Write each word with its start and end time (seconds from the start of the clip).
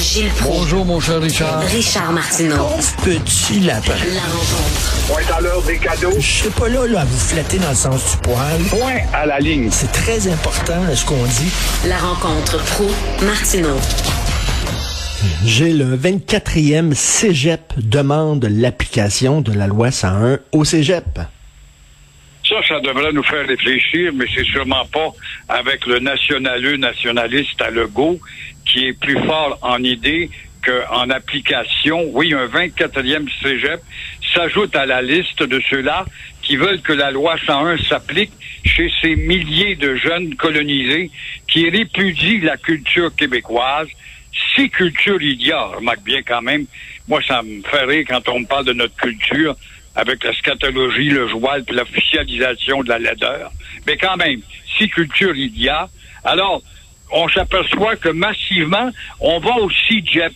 Gilles 0.00 0.30
Proulx. 0.30 0.56
Bonjour, 0.60 0.84
mon 0.86 0.98
cher 0.98 1.20
Richard. 1.20 1.60
Richard 1.60 2.12
Martineau. 2.12 2.68
Petit 3.04 3.60
lapin. 3.60 3.92
La 4.14 4.22
rencontre. 4.22 5.06
Point 5.06 5.36
à 5.36 5.40
l'heure 5.42 5.62
des 5.62 5.76
cadeaux. 5.76 6.14
Je 6.16 6.26
suis 6.26 6.48
pas 6.48 6.68
là, 6.70 6.86
là 6.86 7.02
à 7.02 7.04
vous 7.04 7.18
flatter 7.18 7.58
dans 7.58 7.68
le 7.68 7.74
sens 7.74 8.12
du 8.12 8.16
poil. 8.22 8.60
Point 8.70 9.00
à 9.12 9.26
la 9.26 9.38
ligne. 9.38 9.68
C'est 9.70 9.92
très 9.92 10.26
important 10.26 10.82
ce 10.94 11.04
qu'on 11.04 11.22
dit. 11.22 11.52
La 11.86 11.98
rencontre 11.98 12.56
pro 12.64 12.86
martineau 13.26 13.76
J'ai 15.44 15.74
le 15.74 15.98
24e 15.98 16.94
Cégep 16.94 17.74
demande 17.76 18.46
l'application 18.50 19.42
de 19.42 19.52
la 19.52 19.66
loi 19.66 19.90
101 19.90 20.38
au 20.52 20.64
Cégep. 20.64 21.20
Ça, 22.48 22.56
ça 22.66 22.80
devrait 22.80 23.12
nous 23.12 23.22
faire 23.22 23.46
réfléchir, 23.46 24.12
mais 24.14 24.24
c'est 24.34 24.44
sûrement 24.44 24.84
pas 24.86 25.10
avec 25.48 25.86
le 25.86 26.00
nationaleux 26.00 26.78
nationaliste 26.78 27.60
à 27.60 27.70
Legault 27.70 28.18
qui 28.70 28.86
est 28.86 28.92
plus 28.92 29.18
fort 29.24 29.58
en 29.62 29.82
idée 29.82 30.30
qu'en 30.64 31.10
application. 31.10 32.04
Oui, 32.12 32.34
un 32.34 32.46
24e 32.46 33.28
cégep 33.42 33.80
s'ajoute 34.34 34.76
à 34.76 34.86
la 34.86 35.02
liste 35.02 35.42
de 35.42 35.60
ceux-là 35.68 36.04
qui 36.42 36.56
veulent 36.56 36.80
que 36.80 36.92
la 36.92 37.10
loi 37.10 37.36
101 37.46 37.78
s'applique 37.78 38.32
chez 38.64 38.90
ces 39.00 39.16
milliers 39.16 39.74
de 39.76 39.96
jeunes 39.96 40.34
colonisés 40.36 41.10
qui 41.48 41.68
répudient 41.68 42.40
la 42.42 42.56
culture 42.56 43.14
québécoise. 43.14 43.88
Si 44.54 44.70
culture 44.70 45.20
il 45.20 45.42
y 45.42 45.52
a, 45.52 45.62
remarque 45.62 46.02
bien 46.02 46.22
quand 46.22 46.42
même, 46.42 46.66
moi 47.08 47.20
ça 47.26 47.42
me 47.42 47.62
fait 47.62 47.84
rire 47.84 48.04
quand 48.08 48.28
on 48.28 48.40
me 48.40 48.46
parle 48.46 48.66
de 48.66 48.72
notre 48.72 48.96
culture 48.96 49.56
avec 49.96 50.22
la 50.22 50.32
scatologie, 50.34 51.10
le 51.10 51.28
joual, 51.28 51.64
puis 51.64 51.74
l'officialisation 51.74 52.82
de 52.82 52.90
la 52.90 52.98
laideur. 52.98 53.50
Mais 53.86 53.96
quand 53.96 54.16
même, 54.16 54.40
si 54.78 54.88
culture 54.88 55.34
il 55.34 55.58
y 55.60 55.68
a, 55.68 55.88
alors 56.24 56.62
on 57.12 57.28
s'aperçoit 57.28 57.96
que 57.96 58.08
massivement, 58.08 58.90
on 59.20 59.38
va 59.38 59.56
au 59.56 59.70
CIGEP 59.70 60.32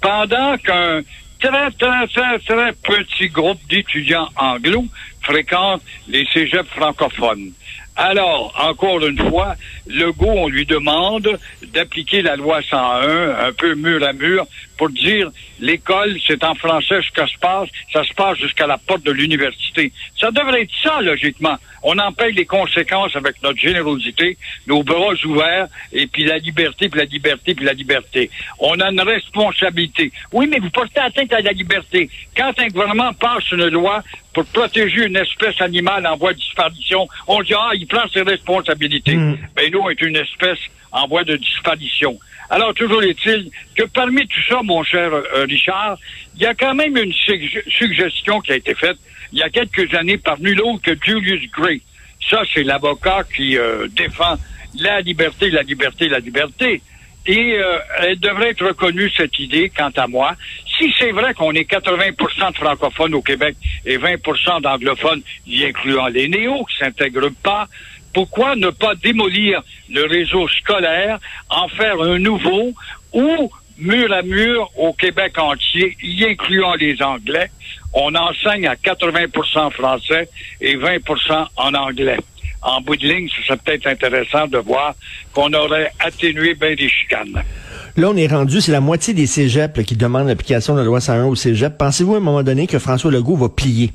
pendant 0.00 0.56
qu'un 0.58 1.02
très, 1.40 1.70
très, 1.72 2.06
très, 2.08 2.38
très 2.38 2.72
petit 2.72 3.28
groupe 3.28 3.60
d'étudiants 3.68 4.28
anglo 4.36 4.84
fréquente 5.22 5.82
les 6.08 6.26
cégeps 6.32 6.68
francophones. 6.70 7.52
Alors, 7.96 8.54
encore 8.56 9.04
une 9.04 9.18
fois, 9.28 9.56
Legault, 9.88 10.26
on 10.28 10.48
lui 10.48 10.64
demande 10.64 11.36
d'appliquer 11.74 12.22
la 12.22 12.36
loi 12.36 12.60
101 12.62 13.48
un 13.48 13.52
peu 13.52 13.74
mur 13.74 14.06
à 14.06 14.12
mur 14.12 14.46
pour 14.78 14.88
dire 14.90 15.30
l'école, 15.60 16.16
c'est 16.26 16.42
en 16.44 16.54
français 16.54 17.00
ce 17.02 17.10
que 17.10 17.26
se 17.28 17.36
passe, 17.38 17.68
ça 17.92 18.04
se 18.04 18.14
passe 18.14 18.38
jusqu'à 18.38 18.66
la 18.66 18.78
porte 18.78 19.02
de 19.02 19.10
l'université. 19.10 19.92
Ça 20.18 20.30
devrait 20.30 20.62
être 20.62 20.70
ça, 20.82 21.00
logiquement. 21.02 21.56
On 21.82 21.98
en 21.98 22.12
paye 22.12 22.32
les 22.32 22.46
conséquences 22.46 23.14
avec 23.14 23.42
notre 23.42 23.58
générosité, 23.58 24.36
nos 24.66 24.82
bras 24.82 25.14
ouverts, 25.24 25.66
et 25.92 26.06
puis 26.06 26.24
la 26.24 26.38
liberté, 26.38 26.88
puis 26.88 26.98
la 26.98 27.06
liberté, 27.06 27.54
puis 27.54 27.64
la 27.64 27.72
liberté. 27.72 28.30
On 28.58 28.78
a 28.80 28.90
une 28.90 29.00
responsabilité. 29.00 30.12
Oui, 30.32 30.46
mais 30.48 30.58
vous 30.58 30.70
portez 30.70 31.00
atteinte 31.00 31.32
à 31.32 31.40
la 31.40 31.52
liberté. 31.52 32.08
Quand 32.36 32.52
un 32.58 32.68
gouvernement 32.68 33.12
passe 33.12 33.50
une 33.52 33.68
loi 33.68 34.02
pour 34.32 34.44
protéger 34.46 35.06
une 35.06 35.16
espèce 35.16 35.60
animale 35.60 36.06
en 36.06 36.16
voie 36.16 36.32
de 36.32 36.38
disparition, 36.38 37.08
on 37.26 37.42
dit, 37.42 37.54
ah, 37.54 37.70
il 37.74 37.86
prend 37.86 38.08
ses 38.12 38.22
responsabilités. 38.22 39.16
Mm. 39.16 39.38
Ben, 39.56 39.70
nous, 39.72 39.80
on 39.80 39.90
est 39.90 40.00
une 40.00 40.16
espèce 40.16 40.58
en 40.92 41.06
voie 41.06 41.24
de 41.24 41.36
disparition. 41.36 42.18
Alors, 42.50 42.72
toujours 42.72 43.02
est-il 43.02 43.50
que 43.76 43.84
parmi 43.84 44.26
tout 44.26 44.42
ça, 44.48 44.60
mon 44.68 44.84
cher 44.84 45.12
euh, 45.12 45.44
Richard, 45.48 45.98
il 46.36 46.42
y 46.42 46.46
a 46.46 46.54
quand 46.54 46.74
même 46.74 46.96
une 46.96 47.12
sug- 47.12 47.64
suggestion 47.68 48.40
qui 48.40 48.52
a 48.52 48.56
été 48.56 48.74
faite 48.74 48.98
il 49.32 49.38
y 49.40 49.42
a 49.42 49.50
quelques 49.50 49.92
années 49.94 50.16
par 50.18 50.38
nul 50.40 50.60
autre 50.62 50.80
que 50.82 50.96
Julius 51.04 51.50
Gray. 51.50 51.82
Ça, 52.30 52.42
c'est 52.54 52.62
l'avocat 52.62 53.24
qui 53.34 53.58
euh, 53.58 53.86
défend 53.90 54.36
la 54.80 55.00
liberté, 55.00 55.50
la 55.50 55.62
liberté, 55.62 56.08
la 56.08 56.18
liberté. 56.18 56.80
Et 57.26 57.58
euh, 57.58 57.78
elle 58.00 58.18
devrait 58.18 58.50
être 58.50 58.64
reconnue, 58.66 59.10
cette 59.14 59.38
idée, 59.38 59.70
quant 59.76 59.90
à 59.96 60.06
moi. 60.06 60.34
Si 60.78 60.90
c'est 60.98 61.10
vrai 61.10 61.34
qu'on 61.34 61.52
est 61.52 61.70
80% 61.70 62.52
de 62.52 62.56
francophones 62.56 63.14
au 63.14 63.20
Québec 63.20 63.56
et 63.84 63.98
20% 63.98 64.62
d'anglophones, 64.62 65.20
y 65.46 65.64
incluant 65.64 66.06
les 66.06 66.28
néos 66.28 66.64
qui 66.64 66.78
s'intègrent 66.78 67.30
pas, 67.42 67.68
pourquoi 68.14 68.56
ne 68.56 68.70
pas 68.70 68.94
démolir 68.94 69.60
le 69.90 70.06
réseau 70.06 70.48
scolaire, 70.48 71.18
en 71.50 71.68
faire 71.68 72.00
un 72.00 72.18
nouveau 72.18 72.72
ou 73.12 73.50
mur 73.78 74.12
à 74.12 74.22
mur 74.22 74.70
au 74.76 74.92
Québec 74.92 75.38
entier, 75.38 75.96
y 76.02 76.24
incluant 76.24 76.74
les 76.74 77.00
Anglais, 77.02 77.50
on 77.92 78.14
enseigne 78.14 78.66
à 78.66 78.74
80% 78.74 79.70
français 79.72 80.28
et 80.60 80.76
20% 80.76 81.46
en 81.56 81.74
anglais. 81.74 82.18
En 82.60 82.80
bout 82.80 82.96
de 82.96 83.06
ligne, 83.06 83.28
ce 83.34 83.42
serait 83.44 83.56
peut-être 83.56 83.86
intéressant 83.86 84.46
de 84.48 84.58
voir 84.58 84.94
qu'on 85.32 85.52
aurait 85.52 85.92
atténué 86.00 86.54
bien 86.54 86.74
des 86.74 86.88
chicanes. 86.88 87.42
Là, 87.96 88.10
on 88.10 88.16
est 88.16 88.26
rendu, 88.26 88.60
c'est 88.60 88.72
la 88.72 88.80
moitié 88.80 89.14
des 89.14 89.26
cégeps 89.26 89.84
qui 89.84 89.96
demandent 89.96 90.28
l'application 90.28 90.74
de 90.74 90.80
la 90.80 90.84
loi 90.84 91.00
101 91.00 91.26
au 91.26 91.34
Cégep. 91.34 91.78
Pensez-vous 91.78 92.14
à 92.14 92.18
un 92.18 92.20
moment 92.20 92.42
donné 92.42 92.66
que 92.66 92.78
François 92.78 93.10
Legault 93.10 93.36
va 93.36 93.48
plier? 93.48 93.90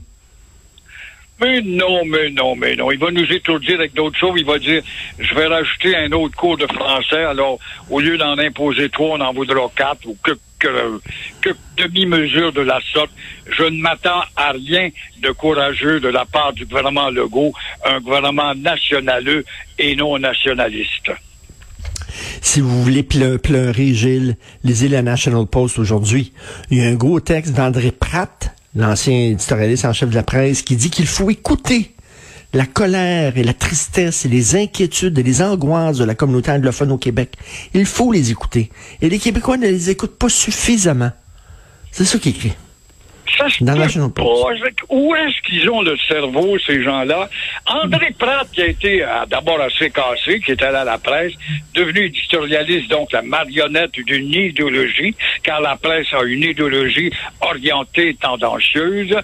Mais 1.41 1.61
non, 1.61 2.05
mais 2.05 2.29
non, 2.29 2.55
mais 2.55 2.75
non. 2.75 2.91
Il 2.91 2.99
va 2.99 3.11
nous 3.11 3.25
étourdir 3.31 3.79
avec 3.79 3.93
d'autres 3.93 4.17
choses. 4.17 4.35
Il 4.37 4.45
va 4.45 4.59
dire, 4.59 4.81
je 5.19 5.33
vais 5.35 5.47
rajouter 5.47 5.95
un 5.95 6.11
autre 6.11 6.35
cours 6.35 6.57
de 6.57 6.67
français. 6.67 7.23
Alors, 7.23 7.59
au 7.89 7.99
lieu 7.99 8.17
d'en 8.17 8.37
imposer 8.37 8.89
trois, 8.89 9.17
on 9.17 9.21
en 9.21 9.33
voudra 9.33 9.69
quatre 9.75 10.05
ou 10.05 10.15
que, 10.23 10.31
que, 10.59 10.99
que 11.41 11.49
demi-mesure 11.75 12.53
de 12.53 12.61
la 12.61 12.79
sorte. 12.93 13.09
Je 13.49 13.63
ne 13.63 13.81
m'attends 13.81 14.21
à 14.35 14.51
rien 14.51 14.89
de 15.21 15.31
courageux 15.31 15.99
de 15.99 16.07
la 16.07 16.25
part 16.25 16.53
du 16.53 16.65
gouvernement 16.65 17.09
Legault, 17.09 17.53
un 17.83 17.99
gouvernement 17.99 18.53
nationaleux 18.55 19.43
et 19.79 19.95
non 19.95 20.17
nationaliste. 20.19 21.11
Si 22.41 22.61
vous 22.61 22.83
voulez 22.83 23.01
ple- 23.01 23.39
pleurer, 23.39 23.93
Gilles, 23.93 24.37
lisez 24.63 24.87
la 24.87 25.01
National 25.01 25.47
Post 25.47 25.79
aujourd'hui. 25.79 26.31
Il 26.69 26.77
y 26.77 26.81
a 26.85 26.87
un 26.87 26.93
gros 26.93 27.19
texte 27.19 27.53
d'André 27.53 27.91
Pratt, 27.91 28.52
l'ancien 28.75 29.29
éditorialiste 29.31 29.85
en 29.85 29.93
chef 29.93 30.09
de 30.09 30.15
la 30.15 30.23
presse, 30.23 30.61
qui 30.61 30.75
dit 30.75 30.89
qu'il 30.89 31.07
faut 31.07 31.29
écouter 31.29 31.91
la 32.53 32.65
colère 32.65 33.37
et 33.37 33.43
la 33.43 33.53
tristesse 33.53 34.25
et 34.25 34.29
les 34.29 34.55
inquiétudes 34.55 35.17
et 35.17 35.23
les 35.23 35.41
angoisses 35.41 35.97
de 35.97 36.03
la 36.03 36.15
communauté 36.15 36.51
anglophone 36.51 36.91
au 36.91 36.97
Québec. 36.97 37.35
Il 37.73 37.85
faut 37.85 38.11
les 38.11 38.31
écouter. 38.31 38.69
Et 39.01 39.09
les 39.09 39.19
Québécois 39.19 39.57
ne 39.57 39.67
les 39.67 39.89
écoutent 39.89 40.17
pas 40.17 40.29
suffisamment. 40.29 41.11
C'est 41.91 42.05
ça 42.05 42.19
qu'il 42.19 42.31
écrit. 42.31 42.53
Ça 43.37 43.49
se 43.49 43.63
Dans. 43.63 44.49
Où 44.89 45.15
est-ce 45.15 45.41
qu'ils 45.41 45.69
ont 45.69 45.81
le 45.81 45.97
cerveau, 46.07 46.57
ces 46.59 46.83
gens-là? 46.83 47.29
André 47.65 48.13
Pratt, 48.17 48.47
qui 48.51 48.61
a 48.61 48.67
été 48.67 49.03
euh, 49.03 49.25
d'abord 49.27 49.59
assez 49.61 49.89
cassé, 49.89 50.39
qui 50.39 50.51
est 50.51 50.61
allé 50.61 50.77
à 50.77 50.83
la 50.83 50.97
presse, 50.97 51.33
devenu 51.73 52.05
éditorialiste, 52.05 52.89
donc 52.89 53.11
la 53.11 53.21
marionnette 53.21 53.91
d'une 53.91 54.33
idéologie, 54.33 55.15
car 55.41 55.61
la 55.61 55.75
presse 55.75 56.07
a 56.13 56.23
une 56.23 56.43
idéologie 56.43 57.11
orientée, 57.41 58.15
tendancieuse. 58.19 59.15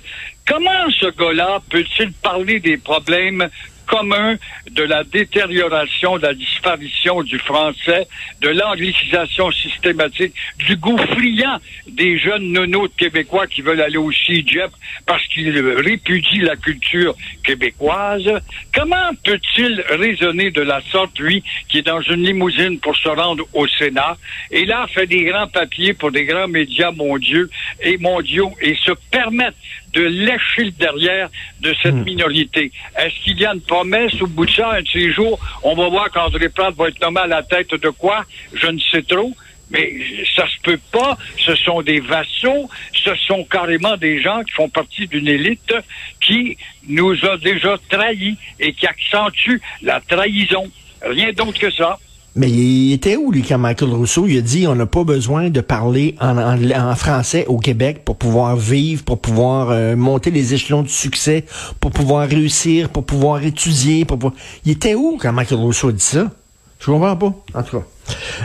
Comment 0.47 0.89
ce 0.99 1.07
gars-là 1.15 1.59
peut-il 1.69 2.11
parler 2.13 2.59
des 2.59 2.77
problèmes 2.77 3.47
communs 3.89 4.37
de 4.71 4.83
la 4.83 5.03
détérioration, 5.03 6.17
de 6.17 6.23
la 6.27 6.33
disparition 6.33 7.23
du 7.23 7.39
français, 7.39 8.07
de 8.41 8.49
l'anglicisation 8.49 9.51
systématique, 9.51 10.33
du 10.67 10.77
goût 10.77 10.97
friand 10.97 11.57
des 11.87 12.19
jeunes 12.19 12.51
nonos 12.51 12.89
québécois 12.95 13.47
qui 13.47 13.61
veulent 13.61 13.81
aller 13.81 13.97
au 13.97 14.11
CIGEP 14.11 14.71
parce 15.05 15.25
qu'ils 15.27 15.59
répudient 15.59 16.45
la 16.45 16.55
culture 16.55 17.15
québécoise. 17.43 18.29
Comment 18.73 19.09
peut-il 19.23 19.83
raisonner 19.89 20.51
de 20.51 20.61
la 20.61 20.81
sorte, 20.91 21.17
lui, 21.19 21.43
qui 21.67 21.79
est 21.79 21.87
dans 21.87 22.01
une 22.01 22.23
limousine 22.23 22.79
pour 22.79 22.95
se 22.95 23.09
rendre 23.09 23.43
au 23.53 23.67
Sénat, 23.67 24.17
et 24.51 24.65
là 24.65 24.85
fait 24.87 25.07
des 25.07 25.23
grands 25.23 25.47
papiers 25.47 25.93
pour 25.93 26.11
des 26.11 26.25
grands 26.25 26.47
médias 26.47 26.91
mondiaux 26.91 27.47
et 27.81 27.97
mondiaux 27.97 28.53
et 28.61 28.75
se 28.75 28.91
permettre 29.11 29.57
de 29.93 30.01
lécher 30.01 30.65
le 30.65 30.71
derrière 30.71 31.29
de 31.61 31.75
cette 31.81 31.95
minorité. 31.95 32.71
Est-ce 32.97 33.23
qu'il 33.23 33.39
y 33.39 33.45
a 33.45 33.53
une 33.53 33.61
promesse 33.61 34.21
au 34.21 34.27
bout 34.27 34.45
de 34.45 34.51
ça, 34.51 34.71
un 34.73 34.81
de 34.81 34.87
ces 34.87 35.11
jours, 35.11 35.39
on 35.63 35.75
va 35.75 35.89
voir 35.89 36.11
qu'André 36.11 36.49
Pratt 36.49 36.73
va 36.75 36.87
être 36.89 37.01
nommé 37.01 37.21
à 37.21 37.27
la 37.27 37.43
tête 37.43 37.73
de 37.73 37.89
quoi? 37.89 38.25
Je 38.53 38.67
ne 38.67 38.79
sais 38.91 39.03
trop. 39.03 39.33
Mais 39.71 39.93
ça 40.35 40.47
se 40.47 40.59
peut 40.63 40.79
pas. 40.91 41.15
Ce 41.37 41.53
sont 41.55 41.81
des 41.83 41.99
vassaux. 41.99 42.69
Ce 42.93 43.13
sont 43.27 43.43
carrément 43.43 43.97
des 43.97 44.19
gens 44.19 44.43
qui 44.43 44.51
font 44.53 44.69
partie 44.69 45.07
d'une 45.07 45.27
élite 45.27 45.73
qui 46.19 46.57
nous 46.87 47.13
a 47.23 47.37
déjà 47.37 47.77
trahis 47.89 48.35
et 48.59 48.73
qui 48.73 48.87
accentue 48.87 49.61
la 49.83 50.01
trahison. 50.01 50.71
Rien 51.03 51.31
d'autre 51.33 51.59
que 51.59 51.71
ça. 51.71 51.99
Mais 52.35 52.49
il 52.49 52.93
était 52.93 53.15
où, 53.15 53.31
lui, 53.31 53.41
quand 53.41 53.57
Michael 53.57 53.89
Rousseau, 53.89 54.25
il 54.27 54.37
a 54.37 54.41
dit 54.41 54.67
on 54.67 54.75
n'a 54.75 54.85
pas 54.85 55.03
besoin 55.03 55.49
de 55.49 55.61
parler 55.61 56.15
en, 56.21 56.37
en- 56.37 56.71
en 56.91 56.95
français 56.95 57.45
au 57.47 57.57
Québec 57.57 58.03
pour 58.05 58.17
pouvoir 58.17 58.55
vivre, 58.55 59.03
pour 59.03 59.19
pouvoir 59.19 59.71
euh, 59.71 59.95
monter 59.95 60.29
les 60.31 60.53
échelons 60.53 60.83
du 60.83 60.89
succès, 60.93 61.43
pour 61.79 61.91
pouvoir 61.91 62.27
réussir, 62.29 62.89
pour 62.89 63.05
pouvoir 63.05 63.43
étudier, 63.43 64.05
pour 64.05 64.17
pouvoir... 64.19 64.33
Il 64.65 64.71
était 64.73 64.93
où 64.95 65.17
quand 65.19 65.33
Michael 65.33 65.57
Rousseau 65.59 65.89
a 65.89 65.91
dit 65.91 65.99
ça? 66.03 66.31
Je 66.79 66.85
comprends 66.85 67.15
pas, 67.17 67.33
en 67.55 67.63
tout 67.63 67.79
cas. 67.79 67.85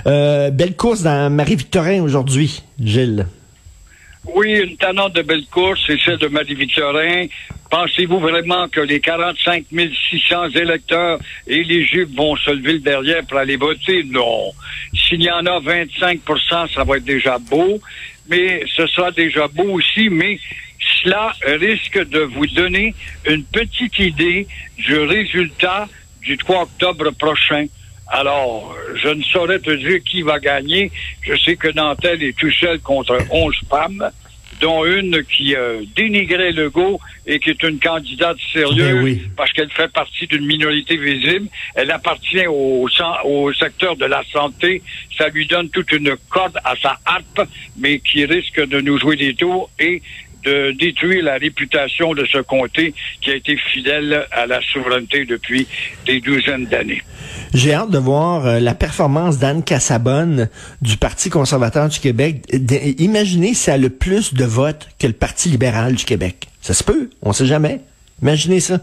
Euh, 0.06 0.50
belle 0.50 0.75
course 0.76 1.02
dans 1.02 1.31
Marie-Victorin 1.32 2.02
aujourd'hui, 2.02 2.62
Gilles. 2.81 3.26
Oui, 4.34 4.54
une 4.66 4.76
tannante 4.76 5.12
de 5.14 5.22
belle 5.22 5.44
course, 5.50 5.81
c'est 5.86 5.98
celle 6.04 6.16
de 6.19 6.26
Marie-Victorin. 6.28 7.26
Pensez-vous 7.75 8.21
vraiment 8.21 8.69
que 8.69 8.79
les 8.79 9.00
45 9.00 9.65
600 9.69 10.50
électeurs 10.50 11.19
éligibles 11.49 12.15
vont 12.15 12.37
se 12.37 12.53
lever 12.53 12.75
le 12.75 12.79
derrière 12.79 13.26
pour 13.26 13.38
aller 13.38 13.56
voter? 13.56 14.05
Non. 14.05 14.53
S'il 14.94 15.25
y 15.25 15.29
en 15.29 15.44
a 15.44 15.59
25% 15.59 16.73
ça 16.73 16.85
va 16.85 16.99
être 16.99 17.05
déjà 17.05 17.37
beau, 17.38 17.81
mais 18.29 18.62
ce 18.76 18.87
sera 18.87 19.11
déjà 19.11 19.49
beau 19.49 19.65
aussi, 19.73 20.09
mais 20.09 20.38
cela 21.03 21.35
risque 21.43 21.99
de 22.11 22.21
vous 22.21 22.47
donner 22.47 22.94
une 23.26 23.43
petite 23.43 23.99
idée 23.99 24.47
du 24.79 24.97
résultat 24.97 25.88
du 26.23 26.37
3 26.37 26.62
octobre 26.62 27.11
prochain. 27.11 27.67
Alors, 28.06 28.73
je 29.03 29.09
ne 29.09 29.23
saurais 29.25 29.59
te 29.59 29.73
dire 29.73 29.99
qui 30.05 30.23
va 30.23 30.38
gagner. 30.38 30.93
Je 31.23 31.35
sais 31.38 31.56
que 31.56 31.67
Nantel 31.73 32.23
est 32.23 32.38
tout 32.38 32.53
seul 32.53 32.79
contre 32.79 33.19
11 33.32 33.53
femmes 33.69 34.12
dont 34.61 34.85
une 34.85 35.23
qui 35.25 35.55
euh, 35.55 35.83
dénigrait 35.97 36.53
Legault 36.53 37.01
et 37.27 37.39
qui 37.39 37.51
est 37.51 37.62
une 37.62 37.79
candidate 37.79 38.37
sérieuse 38.53 39.19
parce 39.37 39.53
qu'elle 39.53 39.71
fait 39.71 39.91
partie 39.93 40.27
d'une 40.27 40.45
minorité 40.45 40.97
visible. 40.97 41.49
Elle 41.75 41.91
appartient 41.91 42.47
au, 42.47 42.89
au 43.25 43.53
secteur 43.53 43.97
de 43.97 44.05
la 44.05 44.23
santé. 44.33 44.83
Ça 45.17 45.29
lui 45.29 45.47
donne 45.47 45.69
toute 45.71 45.93
une 45.93 46.17
corde 46.29 46.59
à 46.65 46.75
sa 46.77 46.99
harpe, 47.05 47.49
mais 47.79 47.99
qui 47.99 48.25
risque 48.25 48.67
de 48.67 48.81
nous 48.81 48.99
jouer 48.99 49.17
des 49.17 49.35
tours 49.35 49.71
et 49.79 50.03
de 50.44 50.73
détruire 50.73 51.25
la 51.25 51.35
réputation 51.35 52.14
de 52.14 52.25
ce 52.26 52.38
comté 52.38 52.94
qui 53.20 53.31
a 53.31 53.35
été 53.35 53.56
fidèle 53.56 54.26
à 54.31 54.46
la 54.46 54.61
souveraineté 54.61 55.25
depuis 55.25 55.67
des 56.06 56.20
douzaines 56.20 56.67
d'années. 56.67 57.02
J'ai 57.52 57.73
hâte 57.73 57.91
de 57.91 57.99
voir 57.99 58.46
euh, 58.46 58.61
la 58.61 58.75
performance 58.75 59.38
d'Anne 59.38 59.62
Cassabonne 59.62 60.49
du 60.82 60.96
Parti 60.96 61.31
conservateur 61.31 61.88
du 61.88 62.00
Québec. 62.00 62.43
Imaginez 62.99 63.55
si 63.55 63.70
elle 63.70 63.75
a 63.75 63.79
le 63.79 63.91
plus 63.91 64.35
de 64.35 64.44
votes 64.44 64.88
que 64.99 65.06
le 65.06 65.12
Parti 65.12 65.49
libéral 65.49 65.94
du 65.94 66.05
Québec. 66.05 66.49
Ça 66.61 66.75
se 66.75 66.82
peut, 66.85 67.11
on 67.23 67.32
sait 67.32 67.46
jamais. 67.46 67.81
Imaginez 68.23 68.61
ça. 68.61 68.81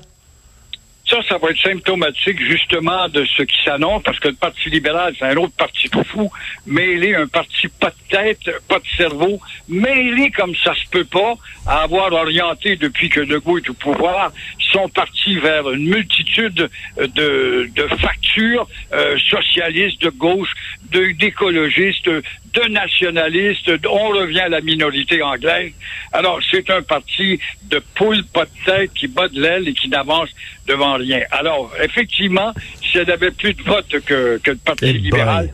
Ça, 1.12 1.18
ça 1.28 1.38
va 1.38 1.50
être 1.50 1.62
symptomatique 1.62 2.42
justement 2.42 3.10
de 3.10 3.25
ce 3.25 3.44
qui 3.44 3.62
s'annonce, 3.66 4.02
parce 4.02 4.18
que 4.18 4.30
le 4.30 4.36
Parti 4.36 4.69
libéral, 4.69 5.13
c'est 5.19 5.25
un 5.25 5.36
autre 5.36 5.52
parti 5.58 5.90
tout 5.90 6.06
fou, 6.06 6.31
mêlé, 6.66 7.16
un 7.16 7.28
parti 7.28 7.68
pas 7.68 7.90
de 7.90 8.18
tête, 8.18 8.50
pas 8.69 8.80
de 8.80 8.88
cerveau, 8.96 9.42
mêlé 9.68 10.31
comme 10.31 10.56
ça 10.63 10.74
se 10.74 10.90
peut 10.90 11.04
pas, 11.04 11.34
à 11.68 11.81
avoir 11.81 12.13
orienté 12.13 12.78
depuis 12.78 13.10
que 13.10 13.19
Legault 13.19 13.58
est 13.58 13.69
au 13.69 13.74
pouvoir, 13.74 14.31
son 14.72 14.88
parti 14.88 15.36
vers 15.36 15.69
une 15.72 15.90
multitude 15.90 16.69
de, 16.98 17.69
de 17.75 17.88
factures 17.98 18.66
euh, 18.94 19.18
socialistes, 19.30 20.02
de 20.02 20.12
gauche, 20.12 20.54
d'écologistes, 20.92 22.10
de 22.53 22.69
nationalistes, 22.69 23.71
on 23.89 24.09
revient 24.09 24.42
à 24.42 24.50
la 24.50 24.62
minorité 24.62 25.21
anglaise. 25.21 25.71
Alors, 26.12 26.39
c'est 26.50 26.69
un 26.69 26.81
parti 26.81 27.39
de 27.63 27.81
poule, 27.95 28.24
pas 28.33 28.45
de 28.45 28.65
tête, 28.65 28.94
qui 28.94 29.07
bat 29.07 29.27
de 29.27 29.39
l'aile 29.39 29.68
et 29.68 29.74
qui 29.74 29.89
n'avance 29.89 30.30
devant 30.68 30.95
rien. 30.95 31.21
Alors, 31.31 31.71
effectivement, 31.81 32.53
si 32.81 32.98
elle 32.98 33.12
avait 33.12 33.31
plus 33.31 33.53
de 33.53 33.63
votes 33.63 34.00
que, 34.06 34.39
que 34.44 34.51
le 34.51 34.57
Parti 34.57 34.86
eh 34.86 34.94
libéral, 34.94 35.53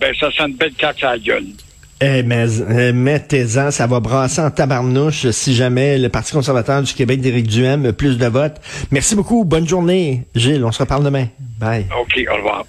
ben, 0.00 0.14
ça 0.18 0.30
sent 0.30 0.48
une 0.48 0.56
belle 0.56 0.74
caca 0.74 1.10
à 1.10 1.12
la 1.12 1.18
gueule. 1.18 1.46
Eh, 2.04 2.24
mais 2.24 2.46
eh, 2.58 2.92
mettez-en, 2.92 3.70
ça 3.70 3.86
va 3.86 4.00
brasser 4.00 4.40
en 4.40 4.50
tabarnouche 4.50 5.30
si 5.30 5.54
jamais 5.54 5.98
le 5.98 6.08
Parti 6.08 6.32
conservateur 6.32 6.82
du 6.82 6.92
Québec 6.92 7.20
d'Éric 7.20 7.46
Duhem 7.46 7.86
a 7.86 7.92
plus 7.92 8.18
de 8.18 8.26
votes. 8.26 8.60
Merci 8.90 9.14
beaucoup, 9.14 9.44
bonne 9.44 9.68
journée. 9.68 10.26
Gilles, 10.34 10.64
on 10.64 10.72
se 10.72 10.80
reparle 10.80 11.04
demain. 11.04 11.26
Bye. 11.60 11.86
OK, 11.96 12.20
au 12.28 12.36
revoir. 12.36 12.64